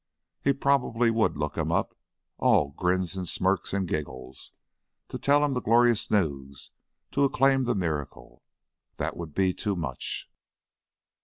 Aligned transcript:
He 0.43 0.51
probably 0.51 1.11
would 1.11 1.37
look 1.37 1.55
him 1.55 1.71
up, 1.71 1.95
all 2.39 2.69
grins 2.71 3.15
and 3.15 3.27
smirks 3.27 3.71
and 3.71 3.87
giggles, 3.87 4.53
to 5.09 5.19
tell 5.19 5.45
him 5.45 5.53
the 5.53 5.61
glorious 5.61 6.09
news, 6.09 6.71
to 7.11 7.23
acclaim 7.23 7.65
the 7.65 7.75
miracle. 7.75 8.41
That 8.97 9.15
would 9.15 9.35
be 9.35 9.53
too 9.53 9.75
much. 9.75 10.27